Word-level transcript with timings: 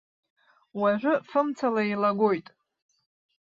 Уажәы 0.79 1.13
фымцала 1.29 1.83
илагоит. 1.91 2.47